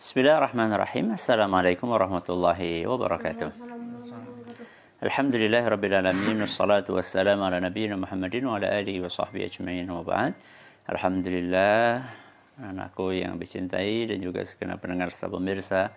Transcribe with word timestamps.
Bismillahirrahmanirrahim. 0.00 1.12
Assalamualaikum 1.12 1.92
warahmatullahi 1.92 2.88
wabarakatuh. 2.88 3.52
Alhamdulillah 5.04 5.60
rabbil 5.60 5.92
alamin 5.92 6.40
wassalatu 6.40 6.96
wassalamu 6.96 7.44
ala 7.44 7.60
nabiyina 7.60 8.00
Muhammadin 8.00 8.48
wa 8.48 8.56
ala 8.56 8.80
alihi 8.80 8.96
wa 9.04 9.12
sahbihi 9.12 9.52
ajma'in 9.52 9.84
wa 9.92 10.00
ba'd. 10.00 10.32
Alhamdulillah 10.88 12.00
anakku 12.64 13.12
yang 13.12 13.36
dicintai 13.36 14.08
dan 14.08 14.24
juga 14.24 14.40
segenap 14.40 14.80
pendengar 14.80 15.12
serta 15.12 15.36
pemirsa 15.36 15.92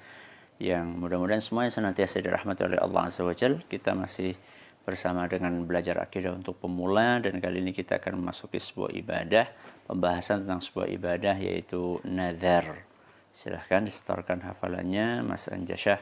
yang 0.60 1.00
mudah-mudahan 1.00 1.40
semuanya 1.40 1.72
senantiasa 1.72 2.20
dirahmati 2.20 2.60
oleh 2.68 2.84
Allah 2.84 3.08
Azza 3.08 3.24
wa. 3.24 3.32
Kita 3.32 3.96
masih 3.96 4.36
bersama 4.84 5.32
dengan 5.32 5.64
belajar 5.64 5.96
akidah 6.04 6.36
untuk 6.36 6.60
pemula 6.60 7.24
dan 7.24 7.40
kali 7.40 7.64
ini 7.64 7.72
kita 7.72 8.04
akan 8.04 8.20
memasuki 8.20 8.60
sebuah 8.60 8.92
ibadah, 9.00 9.48
pembahasan 9.88 10.44
tentang 10.44 10.60
sebuah 10.60 10.92
ibadah 10.92 11.40
yaitu 11.40 12.04
nazar 12.04 12.92
Silahkan 13.33 13.85
disetorkan 13.85 14.41
hafalannya 14.43 15.23
Mas 15.23 15.47
Anjasyah. 15.49 16.01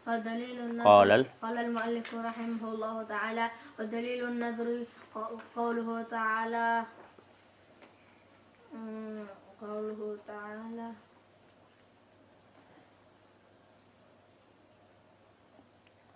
ودليل 0.00 0.58
النذر 0.58 0.88
قال 0.88 1.10
ال- 1.12 1.28
قال 1.44 1.56
المؤلف 1.60 2.08
رحمه 2.14 2.62
الله 2.64 2.94
تعالى 3.04 3.46
ودليل 3.78 4.20
النذر 4.32 4.68
ق- 5.14 5.38
قوله 5.54 5.88
تعالى 6.08 6.68
أمم، 8.74 9.22
قوله 9.60 10.00
تعالى 10.26 10.88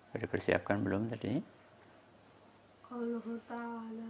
Sudah 0.09 0.19
dipersiapkan 0.23 0.79
belum 0.81 1.11
tadi? 1.11 1.43
قوله 2.87 3.25
تعالى 3.49 4.09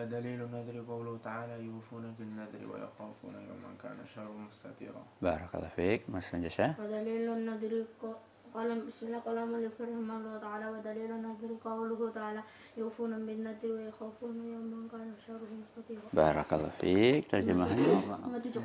الله 0.00 0.16
ودليل 0.16 0.40
النذر 0.48 0.76
قوله 0.88 1.18
تعالى 1.24 1.54
يوفون 1.68 2.04
بالنذر 2.18 2.62
ويخافون 2.72 3.34
يوما 3.36 3.70
كان 3.82 3.98
شره 4.14 4.32
مستطيرا 4.48 5.02
Barakallahu 5.20 5.72
Fiik, 5.76 6.00
Mas 6.08 6.32
Anjasyah. 6.32 6.80
ودليل 6.80 7.28
النذر 7.28 7.84
ق- 8.00 8.18
قال 8.54 8.80
بسم 8.88 9.06
الله 9.06 9.18
قال 9.22 9.38
المؤلف 9.38 9.76
رحمه 9.80 10.16
الله 10.16 10.38
تعالى 10.40 10.66
ودليل 10.74 11.10
النذر 11.12 11.50
قوله 11.64 12.00
تعالى 12.14 12.42
يوفون 12.80 13.12
بالنذر 13.26 13.68
ويخافون 13.76 14.36
يوما 14.40 14.88
كان 14.88 15.12
شره 15.26 15.50
مستطيرا 15.62 16.08
Barakallahu 16.16 16.72
Fiik, 16.80 17.28
terjemahannya 17.28 18.00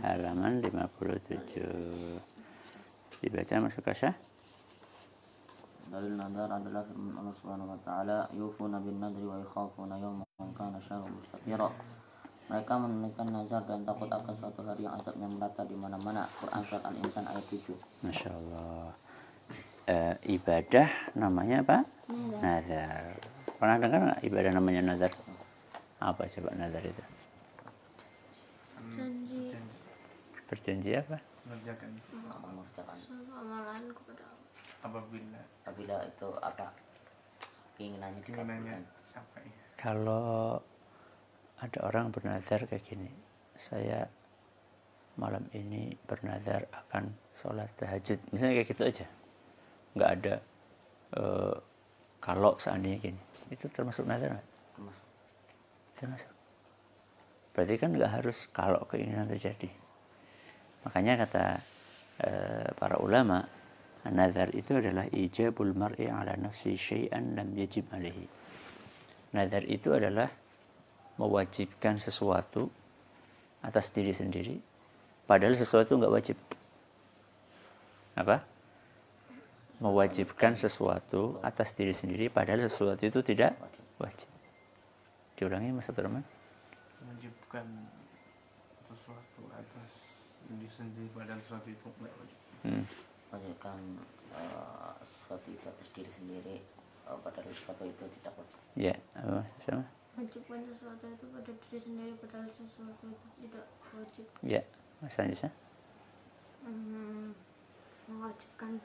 halaman 0.07 0.63
57. 0.63 2.23
Dibaca 3.21 3.55
Mas 3.61 3.75
Ukasha. 3.77 4.11
Dalil 5.85 6.17
nazar 6.17 6.49
adalah 6.49 6.81
firman 6.89 7.13
Allah 7.21 7.35
Subhanahu 7.37 7.69
wa 7.77 7.79
taala, 7.85 8.17
"Yufuna 8.33 8.81
bin 8.81 8.97
nadri 8.99 9.21
wa 9.21 9.37
yakhafuna 9.37 9.95
yawman 10.01 10.24
kana 10.53 10.77
syarruhu 10.77 11.15
mustatira." 11.15 11.71
Mereka 12.45 12.73
menunaikan 12.77 13.25
nazar 13.33 13.65
dan 13.65 13.81
takut 13.81 14.05
akan 14.05 14.35
suatu 14.37 14.61
hari 14.61 14.85
yang 14.85 14.93
azabnya 14.93 15.25
merata 15.25 15.65
di 15.65 15.73
mana-mana. 15.73 16.29
Quran 16.37 16.61
surat 16.61 16.85
Al-Insan 16.85 17.25
ayat 17.25 17.41
7. 17.49 17.73
Masya 18.05 18.29
Allah. 18.29 18.93
Eh, 19.89 20.13
ibadah 20.37 20.89
namanya 21.17 21.65
apa? 21.65 21.77
Nazar. 22.45 23.17
Pernah 23.57 23.77
dengar 23.81 23.99
nggak 24.13 24.21
ibadah 24.29 24.51
namanya 24.53 24.81
nazar? 24.93 25.09
Apa 25.97 26.29
coba 26.29 26.53
nazar 26.53 26.85
itu? 26.85 27.01
janji 28.93 29.51
Berjanji 30.45 30.91
apa? 30.93 31.17
mengerjakan 31.45 31.89
Mengerjakan 32.13 32.97
amalan 33.33 33.83
kepada 33.93 34.23
Allah. 34.25 34.49
apabila 34.85 35.41
apabila 35.65 35.95
itu 36.05 36.29
apa 36.41 36.67
keinginannya 37.77 38.21
keinginannya 38.21 38.77
dikabulkan. 38.81 39.13
capai 39.13 39.45
Kalau 39.85 40.57
ada 41.61 41.79
orang 41.85 42.09
bernazar 42.09 42.65
kayak 42.65 42.89
gini, 42.89 43.13
saya 43.53 44.09
malam 45.21 45.45
ini 45.53 45.93
bernazar 46.09 46.65
akan 46.73 47.13
sholat 47.29 47.69
tahajud. 47.77 48.17
Misalnya 48.33 48.57
kayak 48.57 48.69
gitu 48.73 48.81
aja. 48.81 49.05
Nggak 49.93 50.09
ada 50.09 50.35
eh, 51.21 51.55
kalau 52.17 52.57
seandainya 52.57 52.97
gini. 52.97 53.21
Itu 53.53 53.69
termasuk 53.69 54.09
nazar 54.09 54.33
nggak? 54.33 54.47
Termasuk. 54.73 55.05
Termasuk. 56.01 56.31
Berarti 57.53 57.75
kan 57.77 57.89
nggak 57.93 58.13
harus 58.17 58.49
kalau 58.49 58.81
keinginan 58.89 59.29
terjadi. 59.29 59.69
Makanya 60.81 61.29
kata 61.29 61.45
eh, 62.25 62.67
para 62.73 62.97
ulama, 62.97 63.45
nazar 64.09 64.49
itu 64.57 64.81
adalah 64.81 65.05
ijabul 65.13 65.77
mar'i 65.77 66.09
ala 66.09 66.33
nafsi 66.41 66.73
syai'an 66.73 67.37
lam 67.37 67.53
yajib 67.53 67.85
alaihi. 67.93 68.44
Nazar 69.35 69.67
itu 69.67 69.91
adalah 69.91 70.31
mewajibkan 71.19 71.99
sesuatu 71.99 72.71
atas 73.59 73.91
diri 73.91 74.15
sendiri, 74.15 74.55
padahal 75.27 75.59
sesuatu 75.59 75.99
nggak 75.99 76.13
wajib. 76.13 76.37
Apa? 78.15 78.39
Mewajibkan 79.83 80.55
sesuatu 80.55 81.35
atas 81.43 81.75
diri 81.75 81.91
sendiri, 81.91 82.31
padahal 82.31 82.63
sesuatu 82.63 83.03
itu 83.03 83.19
tidak 83.19 83.59
wajib. 83.99 84.31
Diulangi 85.35 85.75
Mas 85.75 85.91
Abdurrahman. 85.91 86.23
menwajibkan 87.03 87.67
sesuatu 88.87 89.43
atas 89.51 89.91
diri 90.47 90.69
sendiri 90.69 91.07
padahal 91.13 91.41
sesuatu 91.41 91.67
itu 91.69 91.87
tidak 91.99 92.13
wajib 92.17 92.39
Hmm. 92.65 92.85
Wajibkan 93.33 93.81
eh, 94.33 94.93
sesuatu 95.05 95.47
itu 95.53 95.65
atas 95.65 95.87
diri 95.93 96.11
sendiri 96.13 96.55
eh, 97.07 97.17
padahal 97.21 97.49
sesuatu 97.53 97.83
itu 97.85 98.03
tidak 98.19 98.33
wajib. 98.37 98.59
Ya, 98.75 98.95
apa 99.15 99.41
sama? 99.61 99.85
wajibkan 100.15 100.63
sesuatu 100.63 101.05
itu 101.11 101.25
pada 101.27 101.51
diri 101.51 101.79
sendiri 101.83 102.13
padahal 102.23 102.47
sesuatu 102.55 103.03
itu 103.11 103.27
tidak 103.43 103.65
wajib 103.91 104.25
Ya, 104.39 104.63
Mas 105.03 105.19
Anjisa. 105.19 105.51
Hmm, 106.63 107.35
mewajibkan 108.07 108.79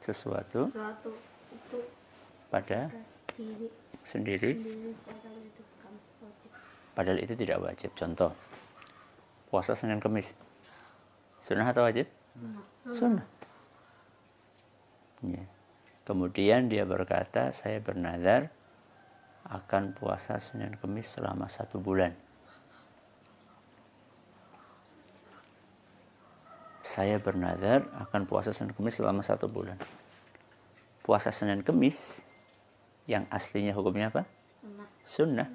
Sesuatu 0.00 0.72
sesuatu 0.72 1.12
itu 1.52 1.78
pada 2.48 2.88
pada 2.88 3.00
diri 3.36 3.68
sendiri, 4.00 4.50
sendiri 4.56 4.90
padahal 5.04 5.40
itu 5.44 5.60
bukan 5.60 5.92
wajib 6.24 6.50
padahal 6.96 7.18
itu 7.20 7.34
tidak 7.36 7.58
wajib. 7.60 7.90
Contoh, 7.92 8.32
puasa 9.52 9.76
Senin 9.76 10.00
Kemis. 10.00 10.32
Sunnah 11.44 11.68
atau 11.68 11.84
wajib? 11.84 12.08
Sunnah. 12.90 13.26
Ya. 15.20 15.44
Kemudian 16.06 16.70
dia 16.70 16.86
berkata, 16.86 17.50
saya 17.50 17.82
bernazar 17.82 18.54
akan 19.50 19.90
puasa 19.98 20.38
Senin 20.38 20.78
Kemis 20.78 21.18
selama 21.18 21.50
satu 21.50 21.82
bulan. 21.82 22.14
Saya 26.86 27.18
bernazar 27.18 27.90
akan 28.06 28.22
puasa 28.30 28.54
Senin 28.54 28.70
Kemis 28.70 29.02
selama 29.02 29.26
satu 29.26 29.50
bulan. 29.50 29.74
Puasa 31.02 31.34
Senin 31.34 31.66
Kemis 31.66 32.22
yang 33.10 33.26
aslinya 33.26 33.74
hukumnya 33.74 34.14
apa? 34.14 34.22
Sunnah. 35.02 35.50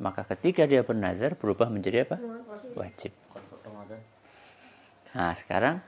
Maka 0.00 0.24
ketika 0.24 0.64
dia 0.64 0.80
bernazar 0.80 1.36
berubah 1.36 1.68
menjadi 1.68 2.08
apa? 2.08 2.16
Wajib. 2.72 3.12
Nah 5.12 5.36
sekarang 5.36 5.84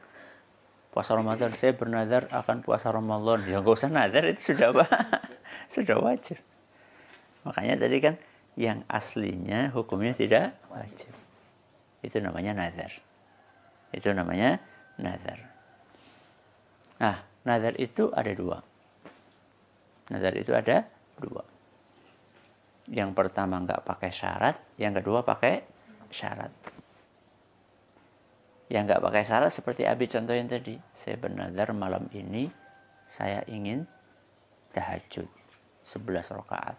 puasa 0.91 1.15
Ramadan. 1.17 1.55
Saya 1.55 1.73
bernazar 1.75 2.27
akan 2.31 2.63
puasa 2.63 2.91
Ramadan. 2.91 3.47
Ya 3.47 3.63
nggak 3.63 3.75
usah 3.75 3.91
nazar 3.91 4.27
itu 4.29 4.55
sudah 4.55 4.75
apa? 4.75 4.87
Sudah 5.71 6.03
wajib. 6.03 6.35
Makanya 7.47 7.79
tadi 7.79 8.03
kan 8.03 8.15
yang 8.59 8.83
aslinya 8.91 9.71
hukumnya 9.71 10.19
tidak 10.19 10.59
wajib. 10.67 11.15
Itu 12.03 12.19
namanya 12.19 12.59
nazar 12.59 12.91
itu 13.91 14.09
namanya 14.15 14.63
nazar 14.99 15.39
nah 17.01 17.17
nazar 17.49 17.73
itu 17.81 18.13
ada 18.13 18.33
dua. 18.37 18.59
Nazar 20.13 20.37
itu 20.37 20.53
ada 20.53 20.85
dua. 21.17 21.41
Yang 22.91 23.11
pertama 23.17 23.57
nggak 23.65 23.89
pakai 23.89 24.13
syarat 24.13 24.61
yang 24.77 24.93
kedua 24.93 25.25
pakai 25.25 25.65
syarat 26.13 26.53
yang 28.71 28.87
nggak 28.87 29.03
pakai 29.03 29.27
syarat 29.27 29.51
seperti 29.51 29.83
Abi 29.83 30.07
contoh 30.07 30.31
yang 30.31 30.47
tadi. 30.47 30.79
Saya 30.95 31.19
bernazar 31.19 31.75
malam 31.75 32.07
ini 32.15 32.47
saya 33.03 33.43
ingin 33.51 33.83
tahajud 34.71 35.27
11 35.83 36.39
rakaat. 36.39 36.79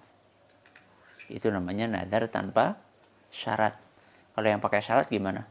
Itu 1.27 1.51
namanya 1.51 1.91
nazar 1.91 2.31
tanpa 2.31 2.79
syarat. 3.27 3.75
Kalau 4.31 4.47
yang 4.47 4.63
pakai 4.63 4.79
syarat 4.79 5.11
gimana? 5.11 5.43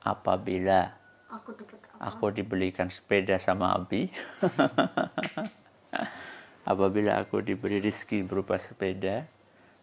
Apabila 0.00 0.96
Aku 1.26 1.52
aku 2.00 2.32
dibelikan 2.32 2.88
sepeda 2.88 3.36
sama 3.36 3.76
Abi. 3.76 4.08
Apabila 6.70 7.20
aku 7.20 7.44
diberi 7.44 7.84
rezeki 7.84 8.24
berupa 8.24 8.56
sepeda, 8.56 9.28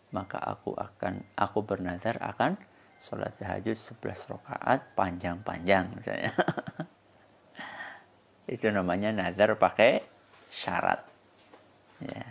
maka 0.10 0.42
aku 0.42 0.74
akan 0.74 1.22
aku 1.38 1.62
bernazar 1.62 2.18
akan 2.18 2.58
sholat 3.02 3.34
tahajud 3.40 3.76
11 3.76 4.32
rakaat 4.34 4.80
panjang-panjang 4.98 5.86
misalnya. 5.96 6.32
Itu 8.54 8.70
namanya 8.70 9.16
nazar 9.16 9.56
pakai 9.56 10.04
syarat. 10.52 11.02
Ya. 12.04 12.28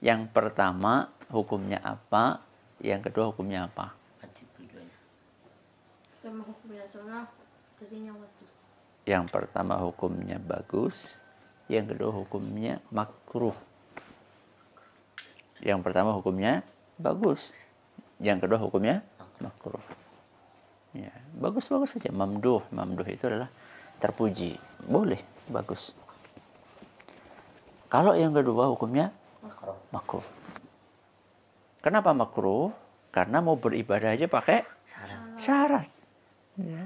Yang 0.00 0.32
pertama 0.32 1.12
hukumnya 1.28 1.78
apa? 1.84 2.40
Yang 2.80 3.12
kedua 3.12 3.30
hukumnya 3.30 3.68
apa? 3.68 3.92
Yang 9.08 9.24
pertama 9.32 9.80
hukumnya 9.80 10.36
bagus, 10.36 11.20
yang 11.68 11.88
kedua 11.88 12.12
hukumnya 12.12 12.80
makruh. 12.92 13.56
Yang 15.60 15.80
pertama 15.84 16.16
hukumnya 16.16 16.64
bagus, 16.96 17.52
yang 18.20 18.40
kedua 18.40 18.60
hukumnya 18.60 19.04
makruh. 19.42 19.82
Ya, 20.94 21.12
bagus-bagus 21.38 21.96
saja. 21.96 22.10
Mamduh, 22.12 22.62
mamduh 22.70 23.06
itu 23.06 23.26
adalah 23.26 23.50
terpuji. 23.98 24.58
Boleh, 24.84 25.20
bagus. 25.50 25.92
Kalau 27.90 28.14
yang 28.14 28.30
kedua 28.30 28.70
hukumnya 28.70 29.10
makruh. 29.90 30.24
Kenapa 31.82 32.14
makruh? 32.14 32.70
Karena 33.10 33.42
mau 33.42 33.58
beribadah 33.58 34.14
aja 34.14 34.30
pakai 34.30 34.62
Syarat. 34.86 35.20
syarat. 35.40 35.88
Ya. 36.60 36.84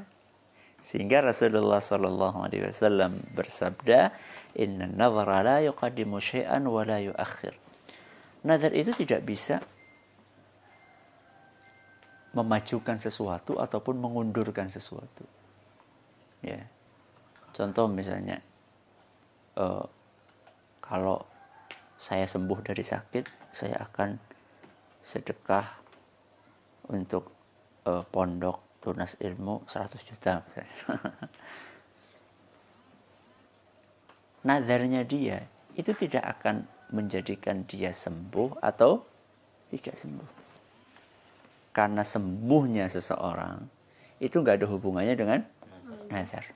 Sehingga 0.85 1.25
Rasulullah 1.25 1.81
Sallallahu 1.81 2.45
Alaihi 2.45 2.69
Wasallam 2.69 3.21
bersabda, 3.33 4.13
Inna 4.61 4.85
nazara 4.85 5.41
la 5.41 5.57
yuqaddimu 5.65 6.21
syai'an 6.21 6.65
wa 6.69 6.85
la 6.85 7.01
yuakhir. 7.01 7.57
Nazar 8.45 8.73
itu 8.77 8.93
tidak 8.93 9.25
bisa 9.25 9.65
memajukan 12.35 12.99
sesuatu 12.99 13.57
ataupun 13.57 13.97
mengundurkan 14.03 14.67
sesuatu. 14.69 15.25
Ya. 16.43 16.67
Contoh 17.55 17.87
misalnya, 17.87 18.43
eh, 19.55 19.87
kalau 20.83 21.23
saya 21.95 22.27
sembuh 22.27 22.61
dari 22.61 22.83
sakit, 22.83 23.55
saya 23.55 23.79
akan 23.87 24.19
sedekah 24.99 25.67
untuk 26.91 27.31
eh, 27.87 28.05
pondok 28.11 28.83
tunas 28.83 29.17
ilmu 29.23 29.65
100 29.65 30.09
juta. 30.11 30.43
Nazarnya 34.49 35.09
dia 35.09 35.41
itu 35.73 35.97
tidak 35.97 36.37
akan 36.37 36.69
menjadikan 36.93 37.65
dia 37.65 37.97
sembuh 37.97 38.61
atau 38.61 39.01
tidak 39.73 39.97
sembuh. 39.97 40.44
Karena 41.75 42.07
sembuhnya 42.07 42.87
seseorang 42.87 43.67
itu 44.23 44.39
nggak 44.39 44.63
ada 44.63 44.67
hubungannya 44.71 45.15
dengan 45.19 45.43
nazar. 46.07 46.47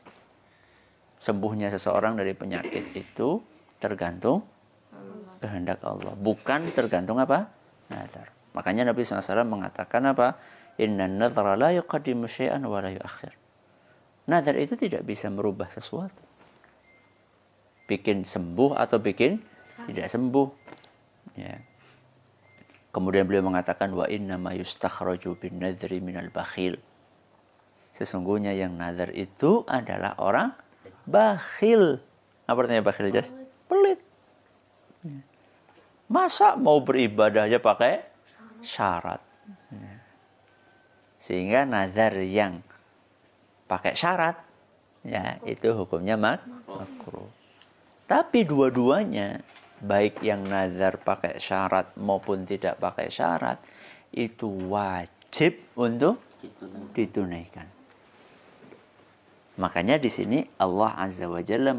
Sembuhnya 1.19 1.75
seseorang 1.75 2.15
dari 2.15 2.31
penyakit 2.33 2.95
itu 2.95 3.43
tergantung 3.83 4.47
kehendak 5.43 5.83
Allah, 5.83 6.15
bukan 6.15 6.71
tergantung 6.71 7.19
apa? 7.19 7.51
Nazar. 7.91 8.31
Makanya 8.55 8.91
Nabi 8.91 9.03
SAW 9.07 9.47
mengatakan 9.47 10.07
apa? 10.07 10.39
Inna 10.79 11.11
nadhara 11.11 11.59
la 11.59 11.75
yuqaddimu 11.75 12.31
syai'an 12.31 12.63
wa 12.63 12.79
la 12.79 12.91
yuakhir. 12.95 13.35
Nazar 14.31 14.55
itu 14.59 14.79
tidak 14.79 15.03
bisa 15.03 15.27
merubah 15.31 15.67
sesuatu. 15.71 16.23
Bikin 17.91 18.23
sembuh 18.23 18.79
atau 18.79 19.03
bikin 19.03 19.43
tidak 19.91 20.07
sembuh. 20.07 20.49
Ya. 21.39 21.59
Kemudian 22.89 23.29
beliau 23.29 23.45
mengatakan 23.45 23.93
wa 23.93 24.09
inna 24.09 24.41
ma 24.41 24.57
yustakhraju 24.57 25.37
bin 25.37 25.61
nadri 25.61 26.01
minal 26.01 26.33
bakhil. 26.33 26.81
Sesungguhnya 27.93 28.57
yang 28.57 28.79
nazar 28.79 29.13
itu 29.13 29.67
adalah 29.69 30.17
orang 30.23 30.55
bakhil. 31.05 32.01
Apa 32.49 32.65
artinya 32.65 32.85
bakhil, 32.85 33.13
Jas? 33.13 33.29
Pelit. 33.69 34.01
Masa 36.09 36.57
mau 36.57 36.81
beribadah 36.81 37.45
aja 37.45 37.61
pakai 37.61 38.01
syarat? 38.65 39.21
Ya. 39.69 39.95
Sehingga 41.21 41.69
nazar 41.69 42.17
yang 42.25 42.65
pakai 43.69 43.93
syarat, 43.93 44.41
ya 45.05 45.37
itu 45.45 45.77
hukumnya 45.77 46.17
mak 46.17 46.41
makruh. 46.65 47.29
Tapi 48.09 48.49
dua-duanya, 48.49 49.45
baik 49.83 50.23
yang 50.23 50.43
nazar 50.47 50.99
pakai 50.99 51.39
syarat 51.39 51.95
maupun 51.99 52.45
tidak 52.45 52.79
pakai 52.83 53.11
syarat, 53.11 53.59
itu 54.15 54.49
wajib 54.69 55.59
untuk 55.79 56.23
ditunaikan. 56.95 57.67
Makanya 59.59 59.99
di 59.99 60.07
sini 60.07 60.39
Allah 60.63 60.95
Azza 60.95 61.27
wa 61.27 61.43
Jalla 61.43 61.75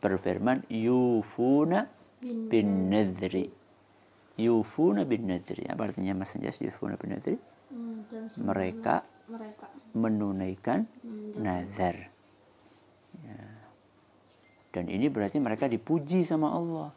berfirman 0.00 0.64
yufuna 0.72 1.84
bin 2.24 2.88
nadri. 2.88 3.52
Yufuna 4.40 5.04
bin 5.04 5.28
nadri. 5.28 5.68
Apa 5.68 5.92
artinya 5.92 6.16
Mas 6.16 6.32
Anjas 6.32 6.60
yufuna 6.64 6.96
bin 6.96 7.12
nadri? 7.12 7.36
Hmm, 7.68 8.08
Mereka 8.40 9.04
mereka 9.28 9.66
menunaikan 9.92 10.88
nazar. 11.36 12.08
Ya. 13.20 13.40
Dan 14.74 14.90
ini 14.90 15.06
berarti 15.06 15.38
mereka 15.38 15.68
dipuji 15.70 16.26
sama 16.26 16.50
Allah. 16.50 16.90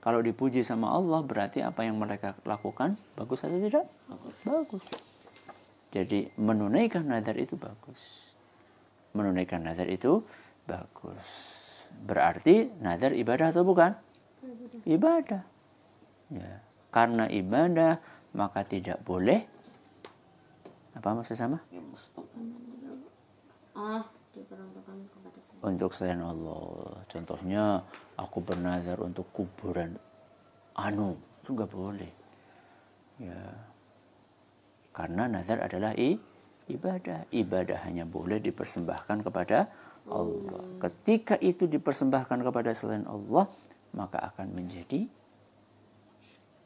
Kalau 0.00 0.24
dipuji 0.24 0.64
sama 0.64 0.96
Allah 0.96 1.20
berarti 1.20 1.60
apa 1.60 1.84
yang 1.84 2.00
mereka 2.00 2.32
lakukan 2.48 2.96
bagus 3.20 3.44
atau 3.44 3.60
tidak? 3.60 3.84
Bagus. 4.48 4.84
Jadi 5.92 6.32
menunaikan 6.40 7.04
nazar 7.04 7.36
itu 7.36 7.60
bagus. 7.60 8.00
Menunaikan 9.12 9.60
nazar 9.60 9.84
itu 9.92 10.24
bagus. 10.64 11.26
Berarti 12.08 12.72
nazar 12.80 13.12
ibadah 13.12 13.52
atau 13.52 13.60
bukan? 13.60 13.92
Ibadah. 14.88 15.44
Ya. 16.32 16.64
Karena 16.88 17.28
ibadah 17.28 18.00
maka 18.32 18.64
tidak 18.64 19.04
boleh 19.04 19.44
apa 20.96 21.08
maksud 21.12 21.36
sama? 21.36 21.60
Ya, 21.68 21.82
ah 23.76 24.04
diperuntukkan 24.30 24.96
kepada 25.10 25.38
saya. 25.42 25.60
untuk 25.66 25.90
selain 25.90 26.22
Allah. 26.22 27.02
Contohnya 27.10 27.62
aku 28.14 28.38
bernazar 28.44 28.98
untuk 29.02 29.26
kuburan 29.34 29.98
anu 30.78 31.18
itu 31.42 31.50
nggak 31.50 31.72
boleh. 31.72 32.12
Ya, 33.20 33.42
karena 34.94 35.28
nazar 35.28 35.60
adalah 35.60 35.92
i, 35.98 36.16
ibadah. 36.70 37.26
Ibadah 37.28 37.78
hanya 37.84 38.06
boleh 38.06 38.40
dipersembahkan 38.40 39.26
kepada 39.26 39.68
Allah. 40.08 40.62
Ketika 40.88 41.36
itu 41.42 41.68
dipersembahkan 41.68 42.38
kepada 42.40 42.70
selain 42.72 43.04
Allah, 43.04 43.50
maka 43.92 44.18
akan 44.32 44.54
menjadi 44.56 45.04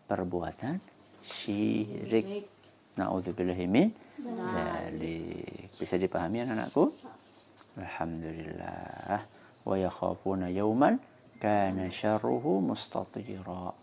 perbuatan 0.06 0.78
syirik. 1.24 2.46
Na'udzubillahi 2.94 3.66
min 3.66 3.90
dzalik. 4.20 5.74
Bisa 5.74 5.98
dipahami 5.98 6.46
anak-anakku? 6.46 6.94
Alhamdulillah. 7.74 9.18
Wa 9.64 9.74
yakhafuna 9.74 10.52
yawman 10.52 11.00
kana 11.42 11.90
syarruhu 11.90 12.62
mustatira. 12.62 13.74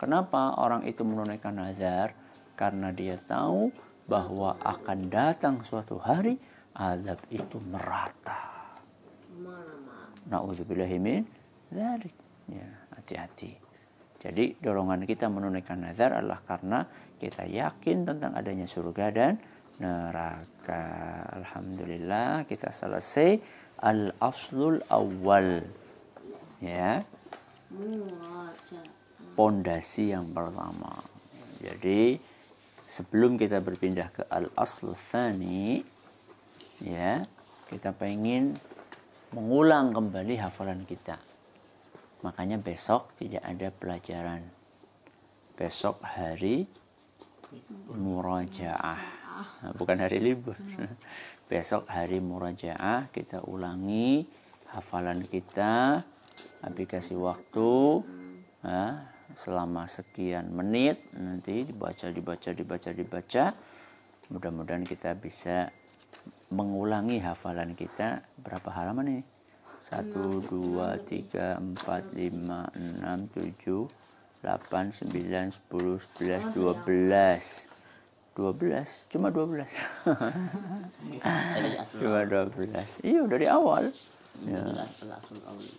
Kenapa 0.00 0.56
orang 0.56 0.88
itu 0.88 1.04
menunaikan 1.04 1.60
nazar? 1.60 2.16
Karena 2.56 2.92
dia 2.92 3.16
tahu 3.16 3.72
bahwa 4.08 4.56
akan 4.60 5.12
datang 5.12 5.60
suatu 5.64 6.00
hari 6.00 6.36
azab 6.76 7.20
itu 7.28 7.60
merata. 7.60 8.72
Mana-mana. 9.36 10.12
Nauzubillahi 10.28 10.96
min 10.96 11.22
dzalik. 11.68 12.16
Ya, 12.50 12.66
hati-hati. 12.96 13.54
Jadi 14.20 14.60
dorongan 14.60 15.08
kita 15.08 15.32
menunaikan 15.32 15.80
nazar 15.80 16.12
adalah 16.12 16.44
karena 16.44 16.84
kita 17.16 17.48
yakin 17.48 18.04
tentang 18.04 18.36
adanya 18.36 18.68
surga 18.68 19.06
dan 19.12 19.32
neraka. 19.80 20.84
Alhamdulillah 21.40 22.44
kita 22.46 22.70
selesai 22.70 23.40
al-aslul 23.80 24.84
awal. 24.92 25.64
Ya, 26.60 27.00
pondasi 29.32 30.12
yang 30.12 30.28
pertama. 30.36 31.00
Jadi 31.64 32.20
sebelum 32.84 33.40
kita 33.40 33.64
berpindah 33.64 34.12
ke 34.12 34.22
al-aslu 34.28 34.92
tsani 34.92 35.80
ya, 36.84 37.24
kita 37.72 37.96
pengen 37.96 38.52
mengulang 39.32 39.96
kembali 39.96 40.36
hafalan 40.36 40.84
kita. 40.84 41.16
Makanya 42.20 42.60
besok 42.60 43.16
tidak 43.16 43.40
ada 43.40 43.72
pelajaran 43.72 44.60
besok 45.60 46.00
hari 46.00 46.64
murajaah. 47.92 49.19
Nah, 49.40 49.72
bukan 49.74 49.96
hari 50.00 50.20
libur. 50.20 50.56
besok 51.50 51.88
hari 51.90 52.22
murajaah 52.22 53.10
kita 53.10 53.42
ulangi 53.42 54.22
hafalan 54.70 55.26
kita, 55.26 56.06
aplikasi 56.62 57.18
waktu 57.18 58.04
ya, 58.62 59.10
selama 59.34 59.90
sekian 59.90 60.54
menit 60.54 61.10
nanti 61.16 61.66
dibaca 61.66 62.06
dibaca 62.12 62.50
dibaca 62.54 62.90
dibaca. 62.94 63.44
Mudah-mudahan 64.30 64.86
kita 64.86 65.18
bisa 65.18 65.74
mengulangi 66.54 67.18
hafalan 67.18 67.74
kita 67.74 68.22
berapa 68.38 68.70
halaman 68.70 69.18
ini? 69.18 69.24
1, 69.90 70.12
2, 70.12 71.02
3, 71.08 71.58
4, 71.58 72.14
5, 72.14 72.70
6, 72.78 73.26
7, 73.34 73.88
8, 74.44 74.92
9, 74.92 75.50
10, 75.50 75.98
11, 76.14 76.54
12 76.54 77.79
12 78.34 79.10
cuma 79.10 79.28
12 79.28 79.66
Jadi 81.20 81.70
asul 81.76 81.96
cuma 81.98 82.22
12 82.24 83.02
iya 83.02 83.22
dari 83.26 83.46
awal. 83.50 83.90
Ya. 84.46 84.62
asul 85.18 85.42
awli. 85.42 85.70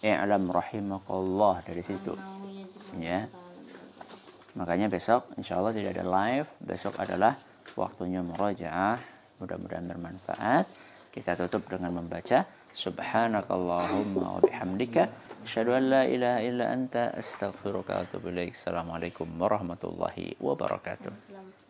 i'lam 0.00 0.46
rahimakallah 0.48 1.60
dari 1.66 1.82
situ. 1.82 2.14
Ya. 3.02 3.26
Makanya 4.54 4.86
besok 4.86 5.26
insya 5.34 5.58
Allah 5.58 5.74
tidak 5.74 5.98
ada 5.98 6.06
live. 6.06 6.48
Besok 6.62 6.94
adalah 7.02 7.34
waktunya 7.74 8.22
murajaah. 8.22 8.98
Mudah-mudahan 9.42 9.86
bermanfaat. 9.86 10.66
Kita 11.14 11.34
tutup 11.34 11.66
dengan 11.66 11.98
membaca 11.98 12.46
subhanakallahumma 12.74 14.38
wa 14.38 14.40
bihamdika 14.42 15.10
asyhadu 15.42 15.74
an 15.74 15.84
la 15.90 16.02
ilaha 16.06 16.40
illa 16.46 16.64
anta 16.70 17.10
astaghfiruka 17.14 17.98
wa 17.98 18.02
atubu 18.06 18.30
ilaik. 18.30 18.54
Assalamualaikum 18.54 19.26
warahmatullahi 19.34 20.38
wabarakatuh 20.38 21.67